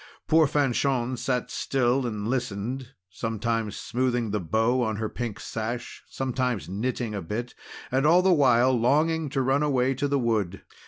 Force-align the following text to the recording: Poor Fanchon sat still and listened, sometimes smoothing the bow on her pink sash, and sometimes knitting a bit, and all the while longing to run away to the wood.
Poor 0.27 0.47
Fanchon 0.47 1.15
sat 1.15 1.51
still 1.51 2.07
and 2.07 2.27
listened, 2.27 2.95
sometimes 3.11 3.77
smoothing 3.77 4.31
the 4.31 4.39
bow 4.39 4.81
on 4.81 4.95
her 4.95 5.07
pink 5.07 5.39
sash, 5.39 6.01
and 6.07 6.11
sometimes 6.11 6.67
knitting 6.67 7.13
a 7.13 7.21
bit, 7.21 7.53
and 7.91 8.03
all 8.03 8.23
the 8.23 8.33
while 8.33 8.71
longing 8.73 9.29
to 9.29 9.43
run 9.43 9.61
away 9.61 9.93
to 9.93 10.07
the 10.07 10.17
wood. 10.17 10.63